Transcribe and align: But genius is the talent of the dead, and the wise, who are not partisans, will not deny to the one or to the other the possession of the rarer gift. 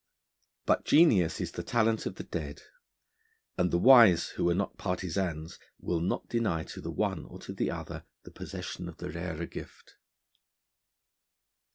But 0.65 0.83
genius 0.83 1.39
is 1.39 1.51
the 1.51 1.61
talent 1.61 2.07
of 2.07 2.15
the 2.15 2.23
dead, 2.23 2.63
and 3.55 3.69
the 3.69 3.77
wise, 3.77 4.29
who 4.29 4.49
are 4.49 4.55
not 4.55 4.75
partisans, 4.79 5.59
will 5.77 6.01
not 6.01 6.27
deny 6.27 6.63
to 6.63 6.81
the 6.81 6.89
one 6.89 7.23
or 7.25 7.37
to 7.37 7.53
the 7.53 7.69
other 7.69 8.03
the 8.23 8.31
possession 8.31 8.89
of 8.89 8.97
the 8.97 9.11
rarer 9.11 9.45
gift. 9.45 9.97